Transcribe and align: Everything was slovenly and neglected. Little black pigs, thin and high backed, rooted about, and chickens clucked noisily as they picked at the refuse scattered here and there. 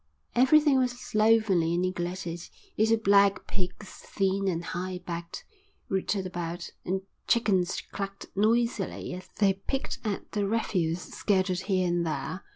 Everything 0.33 0.79
was 0.79 0.99
slovenly 0.99 1.73
and 1.75 1.83
neglected. 1.83 2.49
Little 2.75 2.97
black 2.97 3.45
pigs, 3.45 3.87
thin 3.87 4.47
and 4.47 4.63
high 4.65 4.99
backed, 5.05 5.45
rooted 5.89 6.25
about, 6.25 6.71
and 6.83 7.01
chickens 7.27 7.79
clucked 7.91 8.25
noisily 8.35 9.13
as 9.13 9.29
they 9.37 9.53
picked 9.53 9.99
at 10.03 10.31
the 10.31 10.47
refuse 10.47 11.01
scattered 11.03 11.59
here 11.59 11.87
and 11.87 12.03
there. 12.03 12.43